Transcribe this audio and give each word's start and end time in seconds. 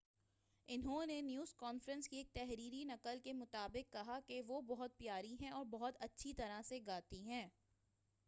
انہوں 0.67 1.05
نے 1.05 1.19
news 1.21 1.53
conference 1.55 2.07
کی 2.09 2.17
ایک 2.17 2.31
تحریری 2.33 2.83
نقل 2.83 3.19
کے 3.23 3.33
مطابق 3.33 3.91
کہا 3.93 4.19
کہ 4.27 4.41
وہ 4.47 4.61
بہت 4.67 4.97
پیاری 4.97 5.35
ہیں 5.41 5.49
اور 5.49 5.65
بہت 5.69 5.97
اچھی 5.99 6.33
طرح 6.33 6.61
سے 6.61 6.79
گاتی 6.87 7.21
ہیں 7.23 7.47